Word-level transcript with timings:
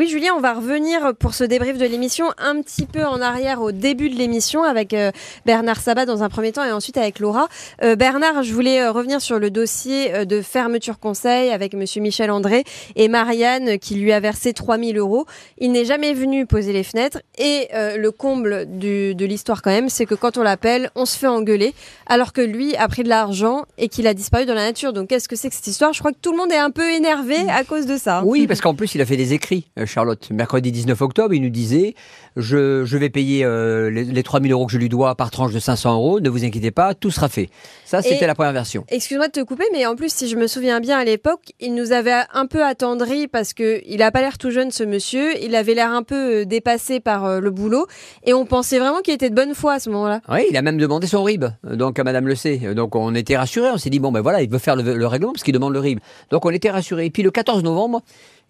Oui, 0.00 0.08
Julien, 0.08 0.32
on 0.34 0.40
va 0.40 0.54
revenir 0.54 1.12
pour 1.18 1.34
ce 1.34 1.44
débrief 1.44 1.76
de 1.76 1.84
l'émission 1.84 2.30
un 2.38 2.62
petit 2.62 2.86
peu 2.86 3.04
en 3.04 3.20
arrière 3.20 3.60
au 3.60 3.70
début 3.70 4.08
de 4.08 4.16
l'émission 4.16 4.62
avec 4.62 4.94
euh, 4.94 5.12
Bernard 5.44 5.78
Sabat 5.78 6.06
dans 6.06 6.22
un 6.22 6.30
premier 6.30 6.52
temps 6.52 6.64
et 6.64 6.72
ensuite 6.72 6.96
avec 6.96 7.18
Laura. 7.18 7.48
Euh, 7.82 7.96
Bernard, 7.96 8.42
je 8.42 8.54
voulais 8.54 8.80
euh, 8.80 8.92
revenir 8.92 9.20
sur 9.20 9.38
le 9.38 9.50
dossier 9.50 10.24
de 10.24 10.40
fermeture 10.40 10.98
conseil 10.98 11.50
avec 11.50 11.74
monsieur 11.74 12.00
Michel 12.00 12.30
André 12.30 12.64
et 12.96 13.08
Marianne 13.08 13.78
qui 13.78 13.94
lui 13.96 14.10
a 14.12 14.20
versé 14.20 14.54
3000 14.54 14.96
euros. 14.96 15.26
Il 15.58 15.70
n'est 15.70 15.84
jamais 15.84 16.14
venu 16.14 16.46
poser 16.46 16.72
les 16.72 16.82
fenêtres 16.82 17.20
et 17.36 17.68
le 17.74 18.10
comble 18.10 18.78
de 18.78 19.24
l'histoire 19.26 19.60
quand 19.60 19.70
même, 19.70 19.90
c'est 19.90 20.06
que 20.06 20.14
quand 20.14 20.38
on 20.38 20.42
l'appelle, 20.42 20.90
on 20.94 21.04
se 21.04 21.18
fait 21.18 21.26
engueuler 21.26 21.74
alors 22.06 22.32
que 22.32 22.40
lui 22.40 22.74
a 22.76 22.88
pris 22.88 23.02
de 23.02 23.10
l'argent 23.10 23.66
et 23.76 23.88
qu'il 23.88 24.06
a 24.06 24.14
disparu 24.14 24.46
dans 24.46 24.54
la 24.54 24.64
nature. 24.64 24.94
Donc 24.94 25.08
qu'est-ce 25.08 25.28
que 25.28 25.36
c'est 25.36 25.50
que 25.50 25.54
cette 25.54 25.66
histoire? 25.66 25.92
Je 25.92 25.98
crois 25.98 26.12
que 26.12 26.18
tout 26.22 26.32
le 26.32 26.38
monde 26.38 26.52
est 26.52 26.56
un 26.56 26.70
peu 26.70 26.90
énervé 26.90 27.36
à 27.50 27.64
cause 27.64 27.84
de 27.84 27.98
ça. 27.98 28.22
Oui, 28.24 28.46
parce 28.46 28.62
qu'en 28.62 28.74
plus 28.74 28.94
il 28.94 29.02
a 29.02 29.06
fait 29.06 29.18
des 29.18 29.34
écrits. 29.34 29.66
Charlotte. 29.90 30.30
Mercredi 30.30 30.72
19 30.72 31.00
octobre, 31.02 31.34
il 31.34 31.42
nous 31.42 31.50
disait 31.50 31.94
je, 32.36 32.84
je 32.84 32.96
vais 32.96 33.10
payer 33.10 33.44
euh, 33.44 33.90
les, 33.90 34.04
les 34.04 34.22
3000 34.22 34.52
euros 34.52 34.66
que 34.66 34.72
je 34.72 34.78
lui 34.78 34.88
dois 34.88 35.14
par 35.14 35.30
tranche 35.30 35.52
de 35.52 35.58
500 35.58 35.94
euros, 35.94 36.20
ne 36.20 36.30
vous 36.30 36.44
inquiétez 36.44 36.70
pas, 36.70 36.94
tout 36.94 37.10
sera 37.10 37.28
fait. 37.28 37.50
Ça, 37.84 38.02
c'était 38.02 38.26
la 38.26 38.34
première 38.34 38.52
version. 38.52 38.84
Excuse-moi 38.88 39.26
de 39.26 39.32
te 39.32 39.40
couper, 39.40 39.64
mais 39.72 39.84
en 39.86 39.96
plus, 39.96 40.12
si 40.12 40.28
je 40.28 40.36
me 40.36 40.46
souviens 40.46 40.80
bien 40.80 40.98
à 40.98 41.04
l'époque, 41.04 41.52
il 41.58 41.74
nous 41.74 41.92
avait 41.92 42.14
un 42.32 42.46
peu 42.46 42.64
attendri 42.64 43.26
parce 43.26 43.52
que 43.52 43.80
il 43.86 44.02
a 44.02 44.10
pas 44.10 44.20
l'air 44.20 44.38
tout 44.38 44.50
jeune, 44.50 44.70
ce 44.70 44.84
monsieur. 44.84 45.42
Il 45.42 45.54
avait 45.54 45.74
l'air 45.74 45.90
un 45.90 46.02
peu 46.02 46.40
euh, 46.40 46.44
dépassé 46.44 47.00
par 47.00 47.40
le 47.40 47.50
boulot 47.50 47.86
et 48.24 48.32
on 48.32 48.46
pensait 48.46 48.78
vraiment 48.78 49.00
qu'il 49.00 49.14
était 49.14 49.30
de 49.30 49.34
bonne 49.34 49.54
foi 49.54 49.74
à 49.74 49.80
ce 49.80 49.90
moment-là. 49.90 50.20
Oui, 50.28 50.46
il 50.50 50.56
a 50.56 50.62
même 50.62 50.78
demandé 50.78 51.06
son 51.06 51.22
RIB, 51.22 51.46
donc 51.64 51.98
à 51.98 52.04
Madame 52.04 52.28
Le 52.28 52.34
C. 52.34 52.58
Donc 52.74 52.94
on 52.94 53.14
était 53.14 53.36
rassurés, 53.36 53.70
on 53.70 53.78
s'est 53.78 53.90
dit, 53.90 53.98
bon 53.98 54.12
ben 54.12 54.20
voilà, 54.20 54.42
il 54.42 54.48
veut 54.48 54.58
faire 54.58 54.76
le, 54.76 54.94
le 54.94 55.06
règlement 55.06 55.32
parce 55.32 55.42
qu'il 55.42 55.54
demande 55.54 55.72
le 55.72 55.80
RIB. 55.80 55.98
Donc 56.30 56.44
on 56.44 56.50
était 56.50 56.70
rassurés. 56.70 57.06
Et 57.06 57.10
puis 57.10 57.22
le 57.22 57.30
14 57.30 57.62
novembre, 57.62 58.02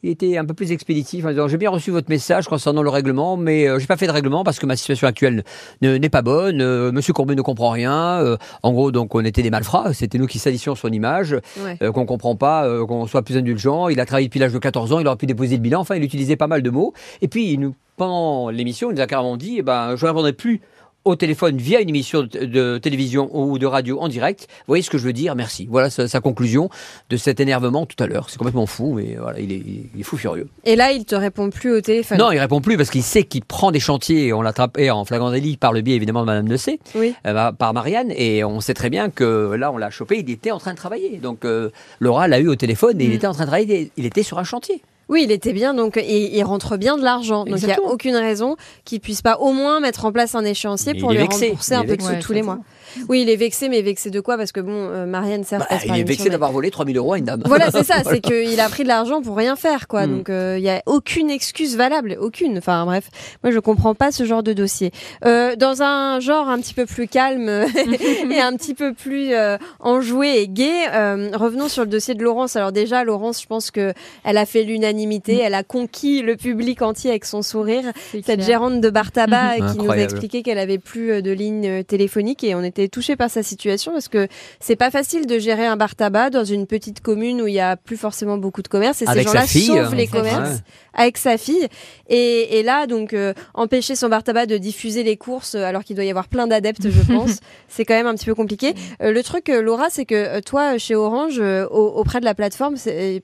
il 0.02 0.10
était 0.10 0.38
un 0.38 0.44
peu 0.44 0.54
plus 0.54 0.72
expéditif 0.72 1.24
en 1.24 1.30
disant 1.30 1.48
j'ai 1.48 1.58
bien 1.58 1.70
reçu 1.70 1.90
votre 1.90 2.08
message 2.08 2.48
concernant 2.48 2.82
le 2.82 2.88
règlement, 2.88 3.36
mais 3.36 3.68
euh, 3.68 3.78
j'ai 3.78 3.86
pas 3.86 3.96
fait 3.96 4.06
de 4.06 4.12
règlement 4.12 4.44
parce 4.44 4.58
que 4.58 4.66
ma 4.66 4.76
situation 4.76 5.06
actuelle 5.06 5.44
n'est 5.82 6.08
pas 6.08 6.22
bonne. 6.22 6.60
Euh, 6.62 6.92
Monsieur 6.92 7.12
Courbet 7.12 7.34
ne 7.34 7.42
comprend 7.42 7.70
rien. 7.70 8.20
Euh, 8.20 8.36
en 8.62 8.72
gros, 8.72 8.92
donc 8.92 9.14
on 9.14 9.24
était 9.24 9.42
des 9.42 9.50
malfrats. 9.50 9.92
C'était 9.92 10.18
nous 10.18 10.26
qui 10.26 10.38
salissions 10.38 10.74
son 10.74 10.88
image, 10.88 11.36
ouais. 11.58 11.92
qu'on 11.92 12.06
comprend 12.06 12.36
pas, 12.36 12.66
qu'on 12.86 13.06
soit 13.06 13.22
plus 13.22 13.36
indulgent. 13.36 13.88
Il 13.88 14.00
a 14.00 14.06
travaillé 14.06 14.28
depuis 14.28 14.40
l'âge 14.40 14.52
de 14.52 14.58
14 14.58 14.92
ans. 14.92 15.00
Il 15.00 15.06
aurait 15.06 15.16
pu 15.16 15.26
déposer 15.26 15.56
le 15.56 15.62
bilan. 15.62 15.80
Enfin, 15.80 15.96
il 15.96 16.04
utilisait 16.04 16.36
pas 16.36 16.46
mal 16.46 16.62
de 16.62 16.70
mots. 16.70 16.94
Et 17.20 17.28
puis, 17.28 17.52
il 17.52 17.60
nous, 17.60 17.74
pendant 17.96 18.50
l'émission, 18.50 18.90
il 18.90 18.94
nous 18.94 19.02
a 19.02 19.06
carrément 19.06 19.36
dit 19.36 19.56
eh 19.58 19.62
ben, 19.62 19.96
je 19.96 20.04
ne 20.04 20.08
répondrai 20.08 20.32
plus 20.32 20.60
au 21.04 21.16
téléphone 21.16 21.56
via 21.56 21.80
une 21.80 21.88
émission 21.88 22.22
de, 22.22 22.78
télévision 22.78 23.30
ou 23.32 23.58
de 23.58 23.66
radio 23.66 24.00
en 24.00 24.08
direct. 24.08 24.46
Vous 24.50 24.64
voyez 24.68 24.82
ce 24.82 24.90
que 24.90 24.98
je 24.98 25.04
veux 25.04 25.12
dire? 25.12 25.34
Merci. 25.34 25.66
Voilà 25.70 25.90
sa, 25.90 26.20
conclusion 26.20 26.68
de 27.08 27.16
cet 27.16 27.40
énervement 27.40 27.86
tout 27.86 28.02
à 28.02 28.06
l'heure. 28.06 28.28
C'est 28.28 28.36
complètement 28.36 28.66
fou, 28.66 28.92
mais 28.94 29.16
voilà, 29.18 29.40
il 29.40 29.52
est, 29.52 29.62
il 29.94 30.00
est, 30.00 30.02
fou 30.02 30.16
furieux. 30.16 30.48
Et 30.64 30.76
là, 30.76 30.92
il 30.92 31.04
te 31.04 31.14
répond 31.14 31.48
plus 31.50 31.72
au 31.72 31.80
téléphone 31.80 32.18
Non, 32.18 32.30
il 32.32 32.38
répond 32.38 32.60
plus 32.60 32.76
parce 32.76 32.90
qu'il 32.90 33.02
sait 33.02 33.24
qu'il 33.24 33.44
prend 33.44 33.70
des 33.70 33.80
chantiers. 33.80 34.32
On 34.32 34.42
l'attrape 34.42 34.78
en 34.90 35.04
flagrant 35.04 35.30
délit 35.30 35.56
par 35.56 35.72
le 35.72 35.80
biais 35.80 35.96
évidemment 35.96 36.20
de 36.20 36.26
Madame 36.26 36.48
de 36.48 36.56
C, 36.56 36.78
oui. 36.94 37.14
euh, 37.26 37.52
par 37.52 37.72
Marianne, 37.72 38.12
et 38.14 38.44
on 38.44 38.60
sait 38.60 38.74
très 38.74 38.90
bien 38.90 39.08
que 39.08 39.54
là, 39.54 39.72
on 39.72 39.78
l'a 39.78 39.90
chopé. 39.90 40.18
Il 40.18 40.30
était 40.30 40.50
en 40.50 40.58
train 40.58 40.72
de 40.72 40.76
travailler. 40.76 41.18
Donc 41.18 41.44
euh, 41.44 41.70
Laura 42.00 42.28
l'a 42.28 42.40
eu 42.40 42.48
au 42.48 42.56
téléphone 42.56 43.00
et 43.00 43.04
mmh. 43.04 43.10
il 43.10 43.14
était 43.14 43.26
en 43.26 43.32
train 43.32 43.44
de 43.44 43.48
travailler. 43.48 43.90
Il 43.96 44.04
était 44.04 44.22
sur 44.22 44.38
un 44.38 44.44
chantier. 44.44 44.82
Oui, 45.10 45.24
il 45.24 45.32
était 45.32 45.52
bien, 45.52 45.74
donc 45.74 45.96
et 45.96 46.36
il 46.36 46.42
rentre 46.44 46.76
bien 46.76 46.96
de 46.96 47.02
l'argent. 47.02 47.44
Donc 47.44 47.60
il 47.60 47.66
n'y 47.66 47.72
a 47.72 47.82
aucune 47.82 48.16
raison 48.16 48.56
qu'il 48.84 49.00
puisse 49.00 49.22
pas 49.22 49.38
au 49.38 49.52
moins 49.52 49.80
mettre 49.80 50.04
en 50.04 50.12
place 50.12 50.34
un 50.34 50.44
échéancier 50.44 50.94
Mais 50.94 51.00
pour 51.00 51.10
lui 51.10 51.18
vexé. 51.18 51.48
rembourser 51.48 51.74
un 51.74 51.84
peu 51.84 51.96
de 51.96 52.02
sous 52.02 52.14
tous 52.20 52.32
les 52.32 52.42
mois. 52.42 52.60
Oui, 53.08 53.22
il 53.22 53.30
est 53.30 53.36
vexé, 53.36 53.68
mais 53.68 53.82
vexé 53.82 54.10
de 54.10 54.20
quoi? 54.20 54.36
Parce 54.36 54.52
que 54.52 54.60
bon, 54.60 54.72
euh, 54.72 55.06
Marianne 55.06 55.44
sert 55.44 55.60
bah, 55.60 55.66
Il 55.86 55.96
est 55.96 56.04
vexé 56.04 56.28
d'avoir 56.28 56.52
volé 56.52 56.70
3000 56.70 56.96
euros 56.96 57.12
à 57.12 57.18
une 57.18 57.24
dame. 57.24 57.42
Voilà, 57.46 57.70
c'est 57.70 57.84
ça, 57.84 58.02
c'est 58.04 58.20
qu'il 58.20 58.58
a 58.60 58.68
pris 58.68 58.82
de 58.82 58.88
l'argent 58.88 59.22
pour 59.22 59.36
rien 59.36 59.56
faire, 59.56 59.88
quoi. 59.88 60.06
Mm. 60.06 60.10
Donc 60.10 60.26
il 60.28 60.34
euh, 60.34 60.60
n'y 60.60 60.70
a 60.70 60.82
aucune 60.86 61.30
excuse 61.30 61.76
valable, 61.76 62.16
aucune. 62.20 62.58
Enfin 62.58 62.84
bref, 62.84 63.08
moi 63.42 63.52
je 63.52 63.58
comprends 63.58 63.94
pas 63.94 64.12
ce 64.12 64.24
genre 64.24 64.42
de 64.42 64.52
dossier. 64.52 64.90
Euh, 65.24 65.56
dans 65.56 65.82
un 65.82 66.20
genre 66.20 66.48
un 66.48 66.58
petit 66.60 66.74
peu 66.74 66.86
plus 66.86 67.06
calme 67.06 67.48
et 68.30 68.40
un 68.40 68.56
petit 68.56 68.74
peu 68.74 68.92
plus 68.92 69.32
euh, 69.34 69.56
enjoué 69.78 70.40
et 70.40 70.48
gai, 70.48 70.86
revenons 71.34 71.68
sur 71.68 71.82
le 71.82 71.88
dossier 71.88 72.14
de 72.14 72.22
Laurence. 72.22 72.56
Alors 72.56 72.72
déjà, 72.72 73.04
Laurence, 73.04 73.40
je 73.40 73.46
pense 73.46 73.70
que 73.70 73.92
elle 74.24 74.36
a 74.36 74.46
fait 74.46 74.64
l'unanimité, 74.64 74.99
mm. 75.06 75.40
elle 75.42 75.54
a 75.54 75.62
conquis 75.62 76.22
le 76.22 76.36
public 76.36 76.82
entier 76.82 77.10
avec 77.10 77.24
son 77.24 77.42
sourire. 77.42 77.84
Cette 78.12 78.24
clair. 78.24 78.40
gérante 78.40 78.80
de 78.80 78.90
bar 78.90 79.12
tabac 79.12 79.56
qui 79.72 79.78
nous 79.78 79.90
a 79.90 79.98
expliqué 79.98 80.42
qu'elle 80.42 80.58
avait 80.58 80.78
plus 80.78 81.22
de 81.22 81.30
ligne 81.30 81.84
téléphonique 81.84 82.44
et 82.44 82.54
on 82.54 82.62
était 82.62 82.88
touché 82.88 83.16
par 83.16 83.30
sa 83.30 83.42
situation 83.42 83.92
parce 83.92 84.08
que 84.08 84.28
c'est 84.58 84.76
pas 84.76 84.90
facile 84.90 85.26
de 85.26 85.38
gérer 85.38 85.66
un 85.66 85.76
bar 85.76 85.94
tabac 85.94 86.30
dans 86.30 86.44
une 86.44 86.66
petite 86.66 87.00
commune 87.00 87.42
où 87.42 87.46
il 87.46 87.54
y 87.54 87.60
a 87.60 87.76
plus 87.76 87.96
forcément 87.96 88.38
beaucoup 88.38 88.62
de 88.62 88.68
commerces 88.68 89.02
et 89.02 89.08
avec 89.08 89.28
ces 89.28 89.34
gens-là 89.34 89.46
sauvent 89.46 89.94
les 89.94 90.06
commerces 90.06 90.50
ouais. 90.50 90.62
avec 90.94 91.18
sa 91.18 91.38
fille 91.38 91.66
et, 92.08 92.58
et 92.58 92.62
là 92.62 92.86
donc 92.86 93.12
euh, 93.12 93.32
empêcher 93.54 93.96
son 93.96 94.08
bar 94.08 94.22
tabac 94.22 94.46
de 94.46 94.58
diffuser 94.58 95.02
les 95.02 95.16
courses 95.16 95.54
alors 95.54 95.84
qu'il 95.84 95.96
doit 95.96 96.04
y 96.04 96.10
avoir 96.10 96.28
plein 96.28 96.46
d'adeptes 96.46 96.88
je 96.88 97.00
pense 97.12 97.38
c'est 97.68 97.84
quand 97.84 97.94
même 97.94 98.06
un 98.06 98.14
petit 98.14 98.26
peu 98.26 98.34
compliqué 98.34 98.74
euh, 99.02 99.12
le 99.12 99.22
truc 99.22 99.48
euh, 99.48 99.62
Laura 99.62 99.88
c'est 99.90 100.04
que 100.04 100.40
toi 100.40 100.78
chez 100.78 100.94
Orange 100.94 101.38
euh, 101.38 101.66
auprès 101.68 102.20
de 102.20 102.24
la 102.24 102.34
plateforme 102.34 102.76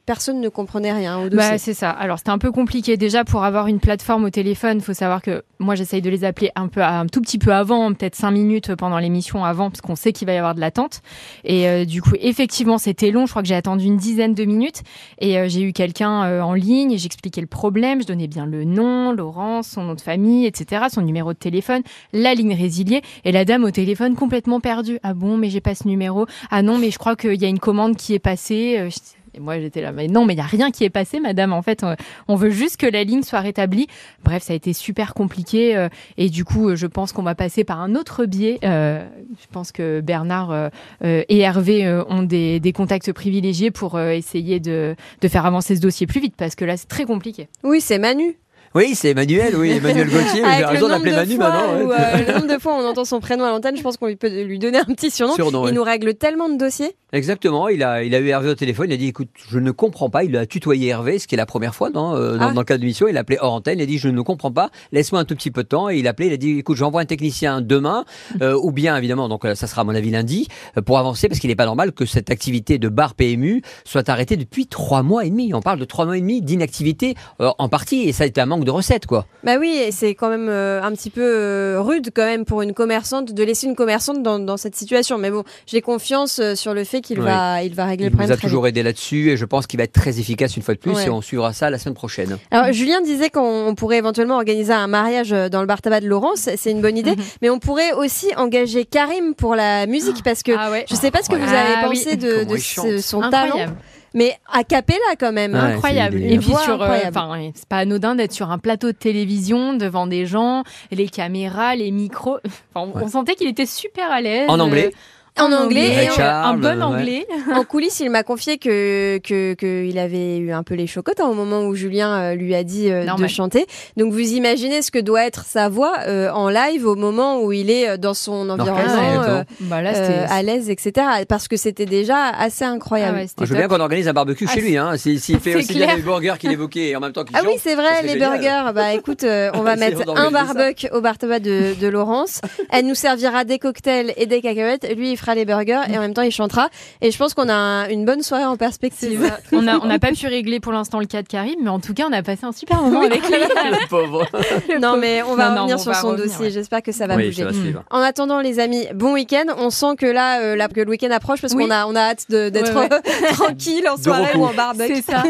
personne 0.04 0.40
ne 0.40 0.48
comprenait 0.48 0.92
rien 0.92 1.18
au 1.18 1.28
bah, 1.28 1.58
c'est 1.66 1.74
ça 1.74 1.90
alors 1.90 2.18
c'était 2.18 2.30
un 2.30 2.38
peu 2.38 2.52
compliqué 2.52 2.96
déjà 2.96 3.24
pour 3.24 3.42
avoir 3.42 3.66
une 3.66 3.80
plateforme 3.80 4.24
au 4.24 4.30
téléphone 4.30 4.80
faut 4.80 4.94
savoir 4.94 5.20
que 5.20 5.42
moi 5.58 5.74
j'essaye 5.74 6.02
de 6.02 6.10
les 6.10 6.24
appeler 6.24 6.50
un 6.54 6.68
peu 6.68 6.82
un 6.82 7.06
tout 7.06 7.20
petit 7.20 7.38
peu 7.38 7.52
avant 7.52 7.92
peut-être 7.92 8.14
cinq 8.14 8.30
minutes 8.30 8.74
pendant 8.74 8.98
l'émission 8.98 9.44
avant 9.44 9.70
parce 9.70 9.80
qu'on 9.80 9.96
sait 9.96 10.12
qu'il 10.12 10.26
va 10.26 10.34
y 10.34 10.36
avoir 10.36 10.54
de 10.54 10.60
l'attente. 10.60 11.00
Et 11.44 11.68
euh, 11.68 11.84
du 11.84 12.02
coup, 12.02 12.12
effectivement, 12.20 12.78
c'était 12.78 13.10
long. 13.10 13.26
Je 13.26 13.32
crois 13.32 13.42
que 13.42 13.48
j'ai 13.48 13.54
attendu 13.54 13.84
une 13.84 13.96
dizaine 13.96 14.34
de 14.34 14.44
minutes 14.44 14.82
et 15.18 15.38
euh, 15.38 15.48
j'ai 15.48 15.62
eu 15.62 15.72
quelqu'un 15.72 16.24
euh, 16.24 16.40
en 16.40 16.54
ligne 16.54 16.96
j'expliquais 16.96 17.40
le 17.40 17.46
problème. 17.46 18.02
Je 18.02 18.06
donnais 18.06 18.28
bien 18.28 18.46
le 18.46 18.64
nom, 18.64 19.12
Laurence, 19.12 19.68
son 19.68 19.82
nom 19.82 19.94
de 19.94 20.00
famille, 20.00 20.46
etc., 20.46 20.84
son 20.92 21.02
numéro 21.02 21.32
de 21.32 21.38
téléphone, 21.38 21.82
la 22.12 22.34
ligne 22.34 22.54
résiliée 22.54 23.02
et 23.24 23.32
la 23.32 23.44
dame 23.44 23.64
au 23.64 23.70
téléphone 23.70 24.14
complètement 24.14 24.60
perdue. 24.60 24.98
Ah 25.02 25.14
bon, 25.14 25.36
mais 25.36 25.50
j'ai 25.50 25.60
pas 25.60 25.74
ce 25.74 25.88
numéro. 25.88 26.26
Ah 26.50 26.62
non, 26.62 26.78
mais 26.78 26.90
je 26.90 26.98
crois 26.98 27.16
qu'il 27.16 27.40
y 27.40 27.44
a 27.44 27.48
une 27.48 27.58
commande 27.58 27.96
qui 27.96 28.14
est 28.14 28.18
passée. 28.18 28.88
Et 29.36 29.40
moi, 29.40 29.60
j'étais 29.60 29.82
là, 29.82 29.92
mais 29.92 30.08
non, 30.08 30.24
mais 30.24 30.32
il 30.32 30.36
n'y 30.36 30.42
a 30.42 30.46
rien 30.46 30.70
qui 30.70 30.84
est 30.84 30.90
passé, 30.90 31.20
madame. 31.20 31.52
En 31.52 31.60
fait, 31.60 31.84
on 32.26 32.36
veut 32.36 32.50
juste 32.50 32.78
que 32.78 32.86
la 32.86 33.04
ligne 33.04 33.22
soit 33.22 33.40
rétablie. 33.40 33.86
Bref, 34.24 34.42
ça 34.44 34.54
a 34.54 34.56
été 34.56 34.72
super 34.72 35.12
compliqué. 35.12 35.76
Euh, 35.76 35.88
et 36.16 36.30
du 36.30 36.44
coup, 36.44 36.74
je 36.74 36.86
pense 36.86 37.12
qu'on 37.12 37.22
va 37.22 37.34
passer 37.34 37.62
par 37.62 37.80
un 37.80 37.94
autre 37.94 38.24
biais. 38.24 38.58
Euh, 38.64 39.06
je 39.38 39.46
pense 39.52 39.72
que 39.72 40.00
Bernard 40.00 40.50
euh, 40.50 40.70
et 41.02 41.40
Hervé 41.40 42.02
ont 42.08 42.22
des, 42.22 42.72
contacts 42.74 43.12
privilégiés 43.12 43.70
pour 43.70 44.00
essayer 44.00 44.60
de 44.60 44.96
faire 45.28 45.44
avancer 45.44 45.76
ce 45.76 45.80
dossier 45.80 46.06
plus 46.06 46.20
vite, 46.20 46.34
parce 46.36 46.54
que 46.54 46.64
là, 46.64 46.76
c'est 46.76 46.88
très 46.88 47.04
compliqué. 47.04 47.48
Oui, 47.62 47.80
c'est 47.80 47.98
Manu. 47.98 48.36
Oui, 48.74 48.94
c'est 48.94 49.10
Emmanuel, 49.10 49.56
oui, 49.56 49.70
Emmanuel 49.70 50.08
Gauthier. 50.10 50.42
J'ai 50.58 50.64
raison 50.64 50.88
d'appeler 50.88 51.12
Manu 51.12 51.36
maintenant. 51.38 51.80
Où, 51.82 51.92
euh, 51.92 51.96
le 52.26 52.32
nombre 52.32 52.54
de 52.54 52.60
fois 52.60 52.74
on 52.74 52.86
entend 52.86 53.04
son 53.04 53.20
prénom 53.20 53.44
à 53.44 53.50
l'antenne, 53.50 53.76
je 53.76 53.82
pense 53.82 53.96
qu'on 53.96 54.14
peut 54.14 54.42
lui 54.42 54.58
donner 54.58 54.78
un 54.78 54.84
petit 54.84 55.10
surnom. 55.10 55.34
surnom 55.34 55.62
il 55.62 55.66
ouais. 55.66 55.72
nous 55.72 55.82
règle 55.82 56.14
tellement 56.14 56.48
de 56.48 56.56
dossiers. 56.56 56.94
Exactement. 57.12 57.68
Il 57.68 57.82
a, 57.82 58.02
il 58.02 58.14
a 58.14 58.18
eu 58.18 58.28
Hervé 58.28 58.50
au 58.50 58.54
téléphone. 58.54 58.86
Il 58.90 58.94
a 58.94 58.96
dit, 58.96 59.06
écoute, 59.06 59.28
je 59.48 59.58
ne 59.58 59.70
comprends 59.70 60.10
pas. 60.10 60.24
Il 60.24 60.36
a 60.36 60.44
tutoyé 60.44 60.88
Hervé, 60.88 61.18
ce 61.18 61.26
qui 61.26 61.34
est 61.34 61.38
la 61.38 61.46
première 61.46 61.74
fois 61.74 61.90
dans, 61.90 62.14
euh, 62.14 62.36
dans, 62.36 62.48
ah. 62.48 62.52
dans 62.52 62.60
le 62.60 62.64
cadre 62.64 62.78
de 62.78 62.82
l'émission. 62.82 63.08
Il 63.08 63.16
a 63.16 63.20
appelé 63.20 63.38
hors 63.40 63.54
antenne. 63.54 63.78
Il 63.78 63.82
a 63.82 63.86
dit, 63.86 63.98
je 63.98 64.08
ne 64.08 64.20
comprends 64.20 64.52
pas. 64.52 64.70
Laisse-moi 64.92 65.20
un 65.20 65.24
tout 65.24 65.34
petit 65.34 65.50
peu 65.50 65.62
de 65.62 65.68
temps. 65.68 65.88
Et 65.88 65.98
il 65.98 66.06
a 66.06 66.10
appelé. 66.10 66.26
Il 66.26 66.32
a 66.32 66.36
dit, 66.36 66.58
écoute, 66.58 66.76
j'envoie 66.76 67.00
un 67.00 67.06
technicien 67.06 67.60
demain, 67.60 68.04
euh, 68.42 68.58
ou 68.60 68.72
bien 68.72 68.96
évidemment, 68.96 69.28
donc 69.28 69.46
ça 69.54 69.66
sera 69.66 69.82
à 69.82 69.84
mon 69.84 69.94
avis 69.94 70.10
lundi, 70.10 70.48
pour 70.84 70.98
avancer, 70.98 71.28
parce 71.28 71.40
qu'il 71.40 71.48
n'est 71.48 71.56
pas 71.56 71.64
normal 71.64 71.92
que 71.92 72.04
cette 72.04 72.30
activité 72.30 72.78
de 72.78 72.88
bar 72.88 73.14
PMU 73.14 73.62
soit 73.84 74.08
arrêtée 74.08 74.36
depuis 74.36 74.66
trois 74.66 75.02
mois 75.02 75.24
et 75.24 75.30
demi. 75.30 75.54
On 75.54 75.60
parle 75.60 75.78
de 75.78 75.84
trois 75.84 76.04
mois 76.04 76.18
et 76.18 76.20
demi 76.20 76.42
d'inactivité 76.42 77.14
en 77.38 77.68
partie, 77.68 78.02
et 78.02 78.12
ça 78.12 78.24
a 78.24 78.26
été 78.26 78.40
un 78.40 78.46
manque 78.46 78.65
de 78.66 78.70
recettes, 78.70 79.06
quoi. 79.06 79.24
Bah 79.44 79.56
oui, 79.58 79.70
et 79.86 79.92
c'est 79.92 80.14
quand 80.14 80.28
même 80.28 80.48
euh, 80.50 80.82
un 80.82 80.92
petit 80.92 81.08
peu 81.10 81.22
euh, 81.22 81.80
rude 81.80 82.10
quand 82.14 82.24
même 82.26 82.44
pour 82.44 82.60
une 82.62 82.74
commerçante 82.74 83.32
de 83.32 83.42
laisser 83.42 83.66
une 83.66 83.74
commerçante 83.76 84.22
dans, 84.22 84.38
dans 84.38 84.56
cette 84.58 84.76
situation. 84.76 85.16
Mais 85.16 85.30
bon, 85.30 85.44
j'ai 85.66 85.80
confiance 85.80 86.38
euh, 86.38 86.54
sur 86.54 86.74
le 86.74 86.84
fait 86.84 87.00
qu'il 87.00 87.18
Oui. 87.20 87.24
va, 87.24 87.62
il 87.62 87.74
va 87.74 87.86
régler 87.86 88.06
Il 88.06 88.08
le 88.08 88.10
problème. 88.10 88.28
nous 88.28 88.34
a 88.34 88.36
très 88.36 88.48
toujours 88.48 88.66
aidé 88.66 88.82
là-dessus, 88.82 89.30
et 89.30 89.36
je 89.38 89.44
pense 89.46 89.66
qu'il 89.66 89.78
va 89.78 89.84
être 89.84 89.92
très 89.92 90.18
efficace 90.20 90.56
une 90.56 90.62
fois 90.62 90.74
de 90.74 90.80
plus, 90.80 90.92
Ouais. 90.92 91.06
et 91.06 91.10
on 91.10 91.22
suivra 91.22 91.52
ça 91.54 91.70
la 91.70 91.78
semaine 91.78 91.94
prochaine. 91.94 92.36
Alors 92.50 92.72
Julien 92.72 93.00
disait 93.00 93.30
qu'on 93.30 93.66
on 93.68 93.74
pourrait 93.74 93.98
éventuellement 93.98 94.36
organiser 94.36 94.72
un 94.72 94.86
mariage 94.88 95.32
euh, 95.32 95.48
dans 95.48 95.60
le 95.60 95.66
bar 95.66 95.80
tabac 95.80 96.00
de 96.00 96.08
Laurence, 96.08 96.48
c'est 96.56 96.70
une 96.70 96.82
bonne 96.82 96.98
idée. 96.98 97.14
Mais 97.42 97.48
on 97.50 97.58
pourrait 97.58 97.92
aussi 97.92 98.28
engager 98.36 98.84
Karim 98.84 99.34
pour 99.34 99.54
la 99.54 99.86
musique 99.86 100.22
parce 100.24 100.42
que 100.42 100.52
Ah 100.58 100.70
ouais. 100.70 100.84
je 100.90 100.94
sais 100.96 101.10
pas 101.10 101.22
ce 101.22 101.28
que 101.30 101.36
vous 101.36 101.44
Ah 101.48 101.60
avez 101.60 101.88
oui. 101.88 101.98
pensé 102.02 102.16
de, 102.16 102.30
Comment 102.40 102.50
de 102.52 102.56
il 102.56 102.60
ce- 102.60 102.74
chante. 102.74 102.98
son 102.98 103.20
talent, 103.30 103.44
Incroyable. 103.46 103.76
Mais 104.16 104.36
a 104.52 104.64
cappella 104.64 104.98
quand 105.20 105.30
même. 105.30 105.54
hein. 105.54 105.68
Ouais, 105.68 105.72
incroyable. 105.74 106.20
Et 106.20 106.38
puis 106.38 106.52
sur, 106.64 106.82
euh, 106.82 106.98
enfin, 107.06 107.50
c'est 107.54 107.68
pas 107.68 107.76
anodin 107.76 108.16
d'être 108.16 108.32
sur 108.32 108.50
un 108.50 108.58
plateau 108.58 108.88
de 108.88 108.96
télévision 108.96 109.74
devant 109.74 110.08
des 110.08 110.26
gens, 110.26 110.64
les 110.90 111.08
caméras, 111.08 111.76
les 111.76 111.92
micros. 111.92 112.38
Enfin, 112.74 112.90
on, 112.92 112.96
Ouais. 112.98 113.04
on 113.04 113.08
sentait 113.08 113.34
qu'il 113.36 113.46
était 113.48 113.66
super 113.66 114.10
à 114.10 114.20
l'aise. 114.20 114.48
En 114.50 114.58
anglais 114.58 114.90
Euh, 114.92 114.96
En 115.38 115.52
anglais 115.52 116.04
et 116.04 116.10
en- 116.10 116.24
un 116.24 116.54
bon 116.54 116.68
ouais. 116.68 116.82
En 116.82 116.92
anglais. 116.94 117.26
coulisses, 117.68 118.00
il 118.00 118.10
m'a 118.10 118.22
confié 118.22 118.58
que 118.58 119.18
que 119.18 119.54
qu'il 119.54 119.98
avait 119.98 120.38
eu 120.38 120.52
un 120.52 120.62
peu 120.62 120.74
les 120.74 120.86
chocottes 120.86 121.20
hein, 121.20 121.26
au 121.28 121.34
moment 121.34 121.62
où 121.66 121.74
Julien 121.74 122.18
euh, 122.20 122.34
lui 122.34 122.54
a 122.54 122.62
dit 122.64 122.90
euh, 122.90 123.04
de 123.04 123.26
chanter. 123.26 123.66
Donc 123.96 124.12
vous 124.12 124.20
imaginez 124.32 124.82
ce 124.82 124.90
que 124.90 124.98
doit 124.98 125.24
être 125.26 125.44
sa 125.44 125.68
voix 125.68 125.94
euh, 126.06 126.30
en 126.30 126.48
live 126.48 126.86
au 126.86 126.94
moment 126.96 127.40
où 127.42 127.52
il 127.52 127.70
est 127.70 127.88
euh, 127.88 127.96
dans 127.96 128.14
son 128.14 128.48
environnement 128.50 129.22
euh, 129.24 129.42
Bah 129.60 129.82
là, 129.82 129.92
euh, 129.94 130.26
à 130.30 130.42
l'aise, 130.42 130.70
etc. 130.70 131.06
Parce 131.28 131.48
que 131.48 131.56
c'était 131.56 131.86
déjà 131.86 132.28
assez 132.28 132.64
Ah 132.64 132.70
incroyable. 132.70 133.18
ouais, 133.18 133.26
Moi, 133.36 133.46
je 133.46 133.52
veux 133.52 133.58
bien 133.58 133.68
qu'on 133.68 133.80
organise 133.80 134.08
un 134.08 134.12
barbecue 134.12 134.46
Ah, 134.48 134.54
chez 134.54 134.60
lui. 134.60 134.76
Hein. 134.76 134.96
S'il 134.96 135.18
fait 135.40 135.54
aussi 135.56 135.74
bien 135.74 135.96
les 135.96 136.02
burgers 136.02 136.34
qu'il 136.38 136.52
évoquait 136.52 136.88
et 136.90 136.96
en 136.96 137.00
même 137.00 137.12
temps 137.12 137.24
qu'il 137.24 137.36
Ah 137.36 137.40
oui, 137.44 137.54
c'est 137.60 137.74
vrai, 137.74 138.02
les 138.02 138.10
génial. 138.10 138.30
burgers. 138.38 138.72
Bah 138.74 138.92
écoute, 138.94 139.24
euh, 139.24 139.50
on 139.54 139.62
va 139.62 139.76
mettre 139.76 140.08
un 140.16 140.30
barbecue 140.30 140.88
au 140.92 141.00
bar 141.00 141.18
tabac 141.18 141.40
de, 141.40 141.74
de 141.80 141.86
Laurence. 141.88 142.40
Elle 142.70 142.86
nous 142.86 142.94
servira 142.94 143.44
des 143.44 143.58
cocktails 143.58 144.12
et 144.16 144.26
des 144.26 144.40
cacahuètes. 144.40 144.86
Lui, 144.96 145.12
il 145.12 145.16
fera 145.16 145.25
les 145.34 145.44
burgers 145.44 145.82
et 145.92 145.96
en 145.98 146.00
même 146.00 146.14
temps, 146.14 146.22
il 146.22 146.30
chantera. 146.30 146.68
Et 147.00 147.10
je 147.10 147.18
pense 147.18 147.34
qu'on 147.34 147.48
a 147.48 147.54
un- 147.54 147.88
une 147.88 148.04
bonne 148.04 148.22
soirée 148.22 148.44
en 148.44 148.56
perspective. 148.56 149.30
On 149.52 149.62
n'a 149.62 149.78
on 149.82 149.86
n'a 149.86 149.98
pas 149.98 150.12
pu 150.12 150.26
régler 150.26 150.60
pour 150.60 150.72
l'instant 150.72 150.98
le 151.00 151.06
cas 151.06 151.22
de 151.22 151.28
Karim, 151.28 151.56
mais 151.62 151.70
en 151.70 151.80
tout 151.80 151.94
cas, 151.94 152.04
on 152.08 152.12
a 152.12 152.22
passé 152.22 152.44
un 152.44 152.52
super 152.52 152.80
moment 152.82 153.02
avec 153.02 153.22
lui. 153.26 153.34
Le 153.36 153.88
pauvre. 153.88 154.26
Non, 154.80 154.96
mais 154.98 155.22
on 155.22 155.34
va 155.34 155.48
Non, 155.50 155.54
non, 155.54 155.60
revenir 155.62 155.76
on 155.76 155.78
sur 155.78 155.92
va 155.92 156.00
son 156.00 156.08
revenir, 156.08 156.26
dossier. 156.26 156.44
ouais. 156.46 156.50
J'espère 156.50 156.82
que 156.82 156.92
ça 156.92 157.06
va 157.06 157.16
oui, 157.16 157.26
bouger. 157.26 157.42
ça 157.42 157.48
va 157.48 157.52
suivre. 157.54 157.82
En 157.90 158.00
attendant, 158.00 158.40
les 158.40 158.58
amis, 158.60 158.86
bon 158.94 159.12
week-end. 159.14 159.44
On 159.58 159.70
sent 159.70 159.96
que 159.98 160.06
là, 160.06 160.40
euh, 160.40 160.56
là 160.56 160.68
que 160.68 160.80
le 160.80 160.88
week-end 160.90 161.10
approche 161.10 161.40
parce 161.40 161.54
Oui. 161.54 161.64
qu'on 161.64 161.70
a, 161.70 161.86
on 161.86 161.94
a 161.96 162.00
hâte 162.00 162.26
d'être 162.28 162.74
Ouais, 162.74 162.88
tranquille 163.32 163.88
en 163.88 163.96
soirée 163.96 164.36
ou 164.36 164.44
en 164.44 164.52
barbecue. 164.54 164.96
C'est 164.96 165.12
ça. 165.12 165.22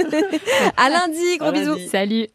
À 0.77 0.89
lundi, 0.91 1.37
gros 1.39 1.49
À 1.49 1.53
bisous. 1.53 1.71
lundi. 1.75 1.89
Salut. 1.89 2.27